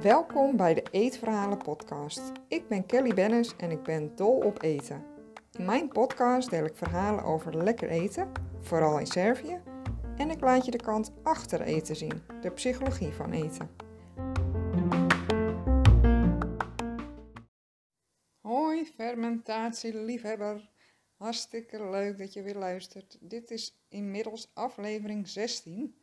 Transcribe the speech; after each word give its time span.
Welkom 0.00 0.56
bij 0.56 0.74
de 0.74 0.82
Eetverhalen 0.90 1.58
podcast. 1.58 2.32
Ik 2.48 2.68
ben 2.68 2.86
Kelly 2.86 3.14
Bennis 3.14 3.56
en 3.56 3.70
ik 3.70 3.82
ben 3.82 4.16
dol 4.16 4.36
op 4.36 4.62
eten. 4.62 5.04
In 5.52 5.64
mijn 5.64 5.88
podcast 5.88 6.50
deel 6.50 6.64
ik 6.64 6.76
verhalen 6.76 7.24
over 7.24 7.56
lekker 7.56 7.88
eten, 7.88 8.32
vooral 8.60 8.98
in 8.98 9.06
Servië, 9.06 9.60
en 10.16 10.30
ik 10.30 10.40
laat 10.40 10.64
je 10.64 10.70
de 10.70 10.82
kant 10.82 11.12
achter 11.22 11.60
eten 11.60 11.96
zien, 11.96 12.22
de 12.40 12.50
psychologie 12.50 13.12
van 13.12 13.32
eten. 13.32 13.70
Hoi 18.40 18.84
fermentatieliefhebber, 18.84 20.71
hartstikke 21.22 21.90
leuk 21.90 22.18
dat 22.18 22.32
je 22.32 22.42
weer 22.42 22.56
luistert. 22.56 23.18
Dit 23.20 23.50
is 23.50 23.76
inmiddels 23.88 24.50
aflevering 24.54 25.28
16 25.28 25.96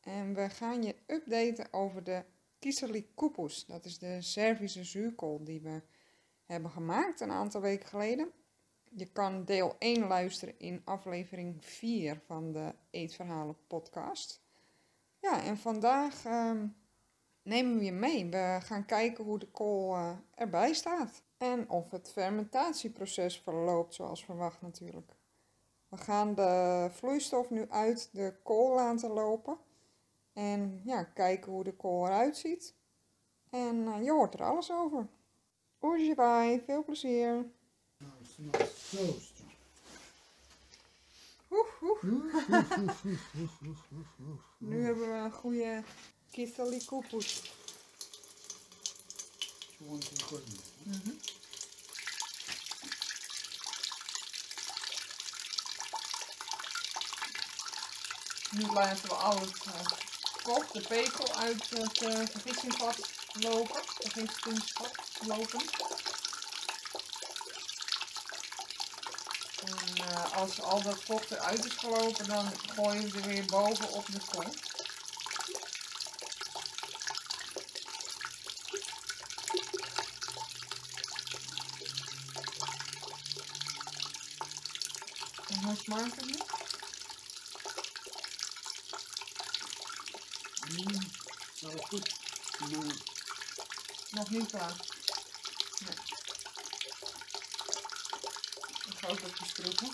en 0.00 0.34
we 0.34 0.48
gaan 0.48 0.82
je 0.82 0.94
updaten 1.06 1.72
over 1.72 2.04
de 2.04 2.24
Kiseli 2.58 3.08
Kupus. 3.14 3.66
Dat 3.66 3.84
is 3.84 3.98
de 3.98 4.22
Servische 4.22 4.84
zuurkool 4.84 5.44
die 5.44 5.60
we 5.60 5.82
hebben 6.44 6.70
gemaakt 6.70 7.20
een 7.20 7.30
aantal 7.30 7.60
weken 7.60 7.88
geleden. 7.88 8.30
Je 8.90 9.06
kan 9.06 9.44
deel 9.44 9.76
1 9.78 10.06
luisteren 10.06 10.58
in 10.58 10.82
aflevering 10.84 11.64
4 11.64 12.20
van 12.26 12.52
de 12.52 12.74
Eetverhalen 12.90 13.56
podcast. 13.66 14.42
Ja, 15.20 15.42
en 15.42 15.58
vandaag 15.58 16.24
ehm, 16.24 16.66
nemen 17.42 17.78
we 17.78 17.84
je 17.84 17.92
mee. 17.92 18.30
We 18.30 18.58
gaan 18.62 18.86
kijken 18.86 19.24
hoe 19.24 19.38
de 19.38 19.50
kool 19.50 19.94
eh, 19.94 20.16
erbij 20.34 20.72
staat. 20.72 21.22
En 21.44 21.70
of 21.70 21.90
het 21.90 22.10
fermentatieproces 22.12 23.38
verloopt 23.38 23.94
zoals 23.94 24.24
verwacht 24.24 24.62
natuurlijk. 24.62 25.12
We 25.88 25.96
gaan 25.96 26.34
de 26.34 26.88
vloeistof 26.90 27.50
nu 27.50 27.70
uit 27.70 28.08
de 28.12 28.34
kool 28.42 28.74
laten 28.74 29.10
lopen. 29.10 29.58
En 30.32 30.80
ja, 30.84 31.04
kijken 31.04 31.52
hoe 31.52 31.64
de 31.64 31.72
kool 31.72 32.06
eruit 32.06 32.36
ziet. 32.36 32.74
En 33.50 33.76
uh, 33.76 34.02
je 34.04 34.10
hoort 34.10 34.34
er 34.34 34.42
alles 34.42 34.72
over. 34.72 35.06
Oersjebaai, 35.82 36.62
veel 36.66 36.84
plezier. 36.84 37.46
Nou. 37.96 38.12
Nu 44.58 44.84
hebben 44.84 45.08
we 45.08 45.14
een 45.14 45.32
goede 45.32 45.82
Kisali 46.30 46.84
koepus. 46.84 47.52
Me? 49.78 49.98
Nu 58.50 58.66
laten 58.72 59.08
we 59.08 59.14
al 59.14 59.40
het 59.40 59.66
uh, 59.66 59.86
kok, 60.42 60.72
de 60.72 60.80
pekel 60.80 61.34
uit 61.34 61.70
het 61.70 62.02
uh, 62.02 62.26
vergissingsvat 62.30 62.96
lopen. 63.32 63.82
Vergissingsvat 63.84 64.92
lopen. 65.26 65.60
En 69.64 69.96
uh, 69.98 70.32
als 70.32 70.60
al 70.60 70.82
dat 70.82 71.02
vocht 71.04 71.30
eruit 71.30 71.64
is 71.64 71.72
gelopen, 71.76 72.26
dan 72.26 72.52
gooien 72.74 73.10
we 73.10 73.20
er 73.20 73.26
weer 73.26 73.44
boven 73.44 73.92
op 73.92 74.06
de 74.06 74.20
kool. 74.30 74.54
Nu? 85.64 86.34
Mm, 90.68 91.10
zo 91.54 91.70
goed. 91.76 92.12
Maar 92.58 92.96
Nog 94.10 94.30
niet 94.30 94.50
klaar. 94.50 94.74
Nee. 95.78 95.96
Ik 98.86 98.98
ga 98.98 99.06
ook 99.08 99.20
even 99.20 99.52
proeven. 99.52 99.92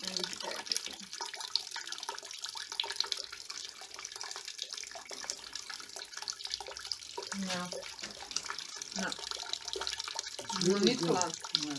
Even 0.00 0.38
kijken. 0.38 0.72
Nou, 8.94 9.12
it's 10.36 10.64
nog 10.64 10.80
niet 10.80 11.00
klaar. 11.00 11.30
Maar, 11.66 11.78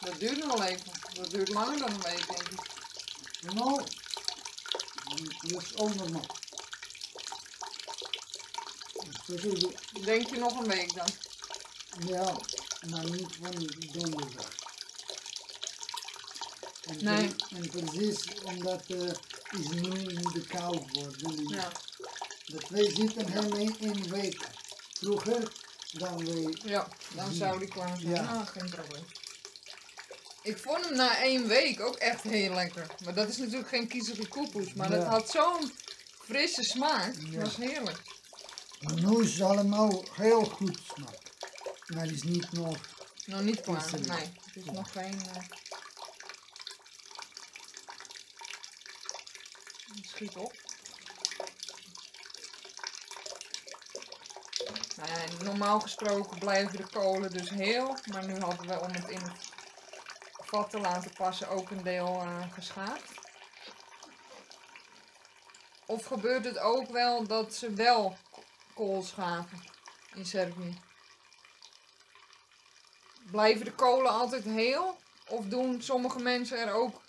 Dat 0.00 0.18
duurt 0.20 0.44
nog 0.46 0.64
even. 0.64 0.92
Dat 1.12 1.30
duurt 1.30 1.48
langer 1.48 1.78
dan 1.78 1.90
een 1.90 2.00
week, 2.00 2.26
denk 2.26 2.48
ik. 2.48 2.60
nou, 3.54 3.82
dat 5.42 5.62
is 5.62 5.76
ook. 5.76 5.96
Dat 9.26 9.44
is, 9.44 9.64
Denk 10.04 10.28
je 10.30 10.38
nog 10.38 10.58
een 10.60 10.68
week 10.68 10.94
dan? 10.94 11.06
ja, 12.06 12.36
maar 12.90 13.10
niet 13.10 13.36
van 13.40 13.66
donderdag. 13.92 14.48
En, 16.84 17.04
Nee. 17.04 17.34
en 17.50 17.70
precies 17.70 18.24
omdat 18.44 18.82
het 18.86 19.20
is 19.58 19.68
nu 19.68 19.88
niet 19.88 20.32
te 20.32 20.40
koud 20.48 20.90
worden. 20.92 21.48
Ja. 21.48 21.72
Dat 22.46 22.68
wij 22.68 22.90
zitten 22.94 23.32
hem 23.32 23.52
in 23.52 23.76
een 23.80 24.08
week 24.08 24.46
vroeger 24.92 25.52
dan 25.92 26.24
wij 26.24 26.56
Ja, 26.64 26.88
dan 27.14 27.32
zou 27.32 27.58
die 27.58 27.68
klaar 27.68 27.96
zijn. 27.98 28.10
Ja. 28.14 28.24
Ah, 28.26 28.46
geen 28.46 28.70
probleem. 28.70 29.04
Ik 30.48 30.58
vond 30.58 30.84
hem 30.84 30.96
na 30.96 31.16
één 31.22 31.46
week 31.46 31.80
ook 31.80 31.96
echt 31.96 32.22
heel 32.22 32.54
lekker. 32.54 32.86
Maar 33.04 33.14
dat 33.14 33.28
is 33.28 33.36
natuurlijk 33.36 33.68
geen 33.68 33.88
kiezige 33.88 34.28
koepoes. 34.28 34.74
Maar 34.74 34.90
dat 34.90 35.02
Ja. 35.02 35.08
had 35.08 35.30
zo'n 35.30 35.72
frisse 36.24 36.62
smaak. 36.62 37.14
Dat 37.14 37.32
Ja. 37.32 37.38
was 37.40 37.56
heerlijk. 37.56 38.00
Het 38.78 39.40
allemaal 39.40 40.04
heel 40.12 40.44
goed 40.44 40.78
smaak. 40.94 41.18
Maar 41.86 42.06
is 42.06 42.22
niet 42.22 42.52
nog. 42.52 42.76
Nog 43.26 43.40
niet 43.40 43.60
klaar. 43.60 43.84
Is 43.86 43.92
er. 43.92 44.00
Nee, 44.00 44.18
het 44.44 44.56
is 44.56 44.64
nog 44.64 44.92
geen... 44.92 45.20
eh, 45.34 45.42
het 49.94 50.06
Schiet 50.06 50.36
op. 50.36 50.52
Nou 54.96 55.08
ja, 55.10 55.44
normaal 55.44 55.80
gesproken 55.80 56.38
blijven 56.38 56.76
de 56.76 56.86
kolen 56.86 57.30
dus 57.30 57.50
heel. 57.50 57.96
Maar 58.12 58.26
nu 58.26 58.38
hadden 58.40 58.66
we 58.66 58.80
om 58.80 58.90
het 58.92 59.08
in 59.08 59.20
het 59.20 59.47
vat 60.48 60.70
te 60.70 60.80
laten 60.80 61.12
passen 61.12 61.48
ook 61.48 61.70
een 61.70 61.82
deel 61.82 62.20
eh 62.20 62.52
geschaafd. 62.52 63.12
Of 65.86 66.04
gebeurt 66.04 66.44
het 66.44 66.58
ook 66.58 66.90
wel 66.90 67.26
dat 67.26 67.54
ze 67.54 67.72
wel 67.72 68.16
kool 68.74 69.02
schaven 69.02 69.62
in 70.14 70.26
Servië? 70.26 70.78
Blijven 73.30 73.64
de 73.64 73.72
kolen 73.72 74.10
altijd 74.10 74.44
heel? 74.44 74.98
Of 75.28 75.44
doen 75.44 75.82
sommige 75.82 76.18
mensen 76.18 76.58
er 76.58 76.72
ook 76.72 77.00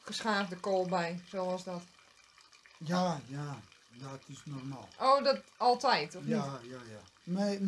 geschaafde 0.00 0.56
kool 0.56 0.86
bij, 0.86 1.22
zoals 1.28 1.64
dat? 1.64 1.82
Ja, 2.78 3.20
ja, 3.26 3.60
dat 3.90 4.20
is 4.26 4.42
normaal. 4.44 4.88
Oh, 4.98 5.24
dat 5.24 5.40
altijd, 5.56 6.14
of 6.14 6.22
niet? 6.22 6.30
Ja, 6.30 6.60
ja, 6.62 6.78
ja. 6.88 7.00
Me, 7.22 7.58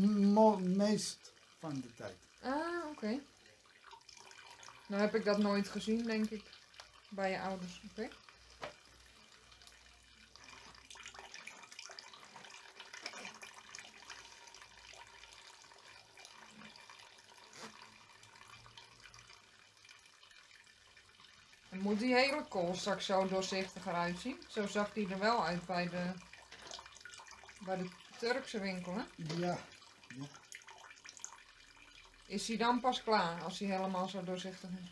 meest 0.61 1.33
van 1.59 1.81
de 1.81 1.95
tijd. 1.95 2.17
Ah, 2.43 2.89
oké. 2.91 3.21
Nou 4.93 5.05
heb 5.05 5.15
ik 5.15 5.25
dat 5.25 5.39
nooit 5.39 5.69
gezien, 5.69 6.05
denk 6.05 6.31
ik, 6.31 6.45
bij 7.09 7.31
je 7.31 7.41
ouders. 7.41 7.81
Oké. 7.91 8.09
En 21.69 21.79
moet 21.79 21.99
die 21.99 22.15
hele 22.15 22.45
kool 22.49 22.75
straks 22.75 23.07
zo 23.07 23.29
doorzichtig 23.29 23.87
eruit 23.87 24.19
zien? 24.19 24.39
Zo 24.49 24.67
zag 24.67 24.93
die 24.93 25.09
er 25.11 25.19
wel 25.19 25.45
uit 25.45 25.67
bij 25.67 25.89
de, 25.89 26.13
bij 27.65 27.77
de 27.77 27.89
Turkse 28.19 28.61
winkel, 28.61 28.95
hè? 28.95 29.03
Ja, 29.17 29.59
ja. 30.09 30.42
Is 32.33 32.49
hij 32.49 32.57
dan 32.57 32.81
pas 32.81 33.03
klaar 33.03 33.43
als 33.43 33.59
hij 33.59 33.69
helemaal 33.69 34.09
zo 34.09 34.25
doorzichtig 34.25 34.69
is? 34.83 34.91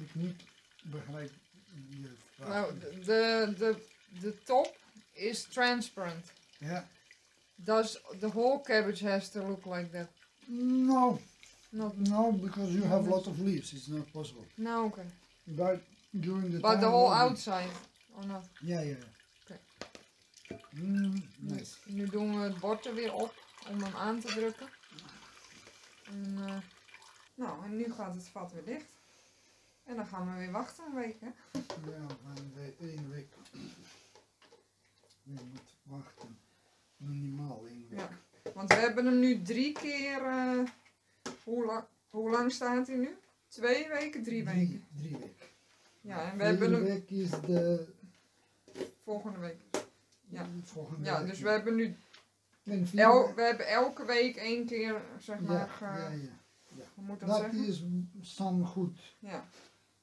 Ik 0.00 0.14
niet 0.14 0.42
begrijp 0.82 1.32
je 1.90 2.16
vraag. 2.34 2.48
Nou, 2.48 2.78
de, 2.78 3.54
de, 3.58 3.86
de, 4.20 4.42
top 4.44 4.76
is 5.12 5.42
transparent. 5.42 6.32
Ja. 6.58 6.88
Does 7.54 8.00
the 8.18 8.28
whole 8.28 8.60
cabbage 8.60 9.08
has 9.08 9.30
to 9.30 9.46
look 9.46 9.64
like 9.64 9.90
that? 9.90 10.08
No, 10.46 11.20
Not, 11.70 11.96
no, 11.96 12.32
because 12.32 12.72
you 12.72 12.84
have 12.84 13.06
a 13.06 13.10
lot 13.10 13.26
of 13.26 13.38
leaves. 13.38 13.72
It's 13.72 13.88
not 13.88 14.12
possible. 14.12 14.46
no, 14.54 14.84
okay. 14.84 15.06
But 15.46 15.82
during 16.10 16.50
the 16.50 16.58
But 16.58 16.80
the 16.80 16.88
whole 16.88 17.12
outside, 17.12 17.70
not? 18.26 18.48
Ja, 18.60 18.80
ja. 18.80 18.96
Oké. 19.42 19.60
Mm, 20.70 21.28
nice. 21.38 21.76
Nu 21.84 22.06
doen 22.08 22.38
we 22.38 22.44
het 22.44 22.58
bord 22.58 22.86
er 22.86 22.94
weer 22.94 23.12
op 23.14 23.34
om 23.70 23.82
hem 23.82 23.94
aan 23.94 24.20
te 24.20 24.26
drukken. 24.26 24.68
En, 26.06 26.36
eh, 26.46 26.56
nou, 27.34 27.64
en 27.64 27.76
nu 27.76 27.92
gaat 27.92 28.14
het 28.14 28.28
vat 28.28 28.52
weer 28.52 28.64
dicht. 28.64 28.86
En 29.84 29.96
dan 29.96 30.06
gaan 30.06 30.32
we 30.32 30.38
weer 30.38 30.50
wachten 30.50 30.84
een 30.84 30.94
week, 30.94 31.20
hè? 31.20 31.26
Ja, 31.90 32.06
een 32.36 32.52
week, 32.54 32.78
één 32.80 33.10
week. 33.10 33.28
Je 35.22 35.32
moet 35.50 35.74
wachten. 35.82 36.38
Minimaal 36.96 37.66
één 37.66 37.86
week. 37.88 37.98
Ja. 37.98 38.08
Want 38.54 38.68
we 38.68 38.74
hebben 38.78 39.06
hem 39.06 39.18
nu 39.18 39.42
drie 39.42 39.72
keer. 39.72 40.22
eh, 40.24 40.60
hoe, 41.44 41.64
lang, 41.64 41.84
hoe 42.10 42.30
lang 42.30 42.52
staat 42.52 42.86
hij 42.86 42.96
nu? 42.96 43.16
Twee 43.48 43.88
weken, 43.88 44.22
drie 44.22 44.44
weken. 44.44 44.86
Drie, 44.96 45.16
weken. 45.16 45.34
Ja, 46.00 46.30
en 46.30 46.38
we 46.38 46.44
hebben 46.44 46.72
hem 46.72 46.82
week 46.84 47.10
is 47.10 47.30
de 47.30 47.86
volgende 49.08 49.38
week. 49.38 49.60
Ja. 50.28 50.46
volgende 50.62 51.04
Ja, 51.04 51.18
week. 51.18 51.28
dus 51.30 51.40
we 51.40 51.48
hebben 51.48 51.74
nu 51.74 51.96
el, 52.94 53.34
we 53.34 53.42
hebben 53.42 53.68
elke 53.68 54.04
week 54.04 54.36
één 54.36 54.66
keer, 54.66 55.02
zeg 55.18 55.40
ja, 55.40 55.46
maar, 55.46 55.76
ja, 55.80 56.08
ja. 56.08 56.84
hoe 56.94 57.04
moet 57.04 57.20
dat, 57.20 57.28
Dat 57.28 57.38
zeggen? 57.38 57.64
is 57.64 57.82
soms 58.20 58.68
goed, 58.70 59.14
Ja, 59.18 59.48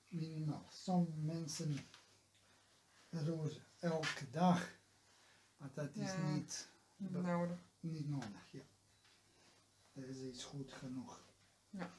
minimaal. 0.08 0.66
Sommige 0.70 1.18
mensen 1.18 1.78
rozen 3.10 3.62
elke 3.80 4.30
dag, 4.30 4.70
maar 5.58 5.70
dat 5.74 5.96
is 5.96 6.12
Ja. 6.12 6.30
niet, 6.32 6.70
Dat- 6.98 7.22
nodig. 7.22 7.58
niet 7.80 8.10
nodig. 8.10 8.52
Ja. 8.52 8.62
Deze 9.94 10.30
is 10.30 10.44
goed 10.44 10.72
genoeg. 10.74 11.24
Ja. 11.70 11.90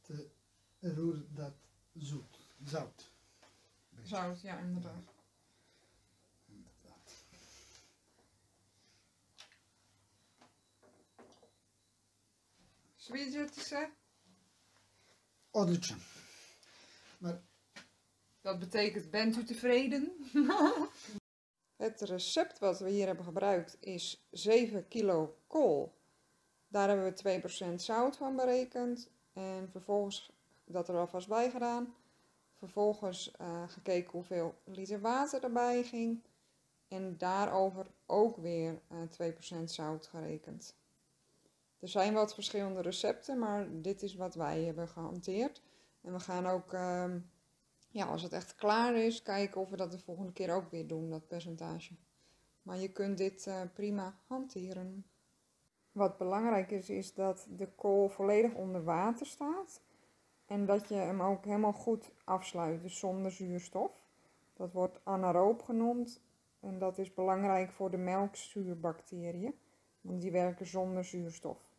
Te 0.00 0.28
roer 0.80 1.24
dat 1.34 1.54
zoet, 1.94 2.46
zout. 2.64 3.10
Zout, 4.02 4.40
ja. 4.40 4.58
Inderdaad. 4.58 5.14
Sviđate 13.06 13.90
Odličan. 15.50 16.00
Dat 18.40 18.58
betekent, 18.58 19.10
bent 19.10 19.36
u 19.36 19.44
tevreden? 19.44 20.12
Het 21.76 22.00
recept 22.00 22.58
wat 22.58 22.78
we 22.78 22.90
hier 22.90 23.06
hebben 23.06 23.24
gebruikt 23.24 23.76
is 23.80 24.26
7 24.30 24.88
kilo 24.88 25.36
kool. 25.46 25.92
Daar 26.68 26.88
hebben 26.88 27.14
we 27.14 27.40
2% 27.70 27.74
zout 27.74 28.16
van 28.16 28.36
berekend. 28.36 29.10
En 29.32 29.68
vervolgens 29.70 30.30
dat 30.64 30.88
er 30.88 30.96
alvast 30.96 31.28
bij 31.28 31.50
gedaan. 31.50 31.94
Vervolgens 32.58 33.30
eh, 33.30 33.68
gekeken 33.68 34.10
hoeveel 34.10 34.54
liter 34.64 35.00
water 35.00 35.44
erbij 35.44 35.82
ging. 35.82 36.22
En 36.88 37.18
daarover 37.18 37.86
ook 38.06 38.36
weer 38.36 38.80
eh 38.88 39.30
2% 39.60 39.64
zout 39.64 40.06
gerekend. 40.06 40.74
Er 41.86 41.92
zijn 41.92 42.14
wat 42.14 42.34
verschillende 42.34 42.80
recepten, 42.80 43.38
maar 43.38 43.66
dit 43.70 44.02
is 44.02 44.14
wat 44.14 44.34
wij 44.34 44.62
hebben 44.62 44.88
gehanteerd. 44.88 45.62
En 46.00 46.12
we 46.12 46.20
gaan 46.20 46.46
ook 46.46 46.72
ehm, 46.72 47.18
ja, 47.88 48.06
als 48.06 48.22
het 48.22 48.32
echt 48.32 48.54
klaar 48.54 48.96
is, 48.96 49.22
kijken 49.22 49.60
of 49.60 49.70
we 49.70 49.76
dat 49.76 49.90
de 49.90 49.98
volgende 49.98 50.32
keer 50.32 50.54
ook 50.54 50.70
weer 50.70 50.86
doen, 50.86 51.10
dat 51.10 51.28
percentage. 51.28 51.94
Maar 52.62 52.76
je 52.76 52.92
kunt 52.92 53.18
dit 53.18 53.46
eh, 53.46 53.60
prima 53.74 54.18
hanteren. 54.26 55.06
Wat 55.92 56.18
belangrijk 56.18 56.70
is, 56.70 56.90
is 56.90 57.14
dat 57.14 57.46
de 57.50 57.68
kool 57.74 58.08
volledig 58.08 58.54
onder 58.54 58.84
water 58.84 59.26
staat. 59.26 59.80
En 60.46 60.66
dat 60.66 60.88
je 60.88 60.94
hem 60.94 61.22
ook 61.22 61.44
helemaal 61.44 61.72
goed 61.72 62.10
afsluit, 62.24 62.82
dus 62.82 62.98
zonder 62.98 63.30
zuurstof. 63.30 64.04
Dat 64.54 64.72
wordt 64.72 65.00
anaeroop 65.04 65.62
genoemd. 65.62 66.20
En 66.60 66.78
dat 66.78 66.98
is 66.98 67.14
belangrijk 67.14 67.72
voor 67.72 67.90
de 67.90 67.96
melkzuurbacteriën. 67.96 69.54
Want 70.00 70.20
die 70.20 70.32
werken 70.32 70.66
zonder 70.66 71.04
zuurstof. 71.04 71.74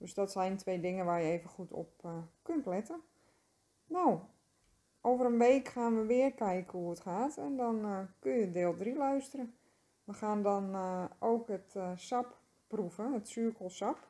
Dus 0.00 0.14
dat 0.14 0.32
zijn 0.32 0.56
twee 0.56 0.80
dingen 0.80 1.04
waar 1.04 1.22
je 1.22 1.30
even 1.30 1.50
goed 1.50 1.72
op 1.72 1.92
eh, 2.02 2.16
kunt 2.42 2.66
letten. 2.66 3.00
Nou, 3.86 4.18
over 5.00 5.26
een 5.26 5.38
week 5.38 5.68
gaan 5.68 5.96
we 5.96 6.06
weer 6.06 6.32
kijken 6.32 6.78
hoe 6.78 6.90
het 6.90 7.00
gaat 7.00 7.36
en 7.36 7.56
dan 7.56 7.84
eh, 7.84 7.98
kun 8.18 8.32
je 8.32 8.50
deel 8.50 8.76
3 8.76 8.96
luisteren. 8.96 9.54
We 10.04 10.12
gaan 10.12 10.42
dan 10.42 10.74
eh, 10.74 11.04
ook 11.18 11.48
het 11.48 11.76
sap 11.94 12.38
proeven, 12.66 13.12
het 13.12 13.28
zuurkoolsap. 13.28 14.08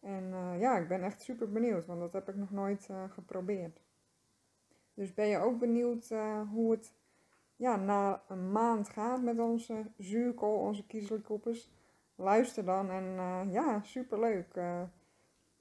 En 0.00 0.28
ja, 0.58 0.76
ik 0.76 0.88
ben 0.88 1.02
echt 1.02 1.22
super 1.22 1.52
benieuwd, 1.52 1.86
want 1.86 2.00
dat 2.00 2.12
heb 2.12 2.28
ik 2.28 2.36
nog 2.36 2.50
nooit 2.50 2.88
geprobeerd. 3.08 3.80
Dus 4.94 5.14
ben 5.14 5.26
je 5.26 5.38
ook 5.38 5.58
benieuwd 5.58 6.08
hoe 6.50 6.70
het 6.70 6.92
ja, 7.56 7.76
na 7.76 8.22
een 8.28 8.52
maand 8.52 8.88
gaat 8.88 9.22
met 9.22 9.38
onze 9.38 9.86
zuurkool, 9.96 10.58
onze 10.58 10.86
kiezelkoepers? 10.86 11.70
Luister 12.14 12.64
dan 12.64 12.90
en 12.90 13.18
eh, 13.18 13.52
ja, 13.52 13.80
super 13.82 14.20
leuk. 14.20 14.54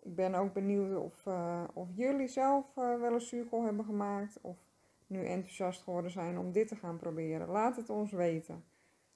Ik 0.02 0.16
ben 0.16 0.36
ook 0.36 0.54
benieuwd 0.54 0.98
of, 0.98 1.26
eh, 1.26 1.64
of 1.74 1.88
jullie 1.96 2.28
zelf 2.28 2.66
wel 2.76 3.14
eens 3.14 3.28
zuurkool 3.28 3.64
hebben 3.64 3.86
gemaakt. 3.86 4.38
Of 4.42 4.58
nu 5.08 5.26
enthousiast 5.26 5.84
geworden 5.84 6.12
zijn 6.12 6.38
om 6.38 6.52
dit 6.52 6.68
te 6.68 6.76
gaan 6.76 6.98
proberen. 6.98 7.48
Laat 7.48 7.76
het 7.76 7.90
ons 7.90 8.12
weten. 8.12 8.64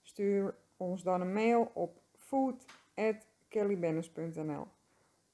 Stuur 0.01 0.56
ons 0.78 1.04
dan 1.04 1.22
een 1.22 1.34
mail 1.34 1.72
op 1.74 2.01
food.kellybennis.nl 2.16 4.68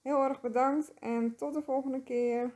Heel 0.02 0.24
erg 0.24 0.42
bedankt 0.42 0.94
en 0.94 1.36
tot 1.36 1.54
de 1.54 1.62
volgende 1.62 2.04
keer. 2.04 2.54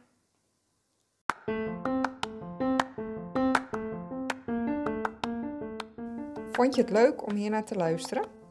Vond 6.52 6.76
je 6.76 6.82
het 6.82 6.90
leuk 6.90 7.26
om 7.26 7.36
hier 7.36 7.50
naar 7.50 7.66
te 7.66 7.76
luisteren? 7.76 8.37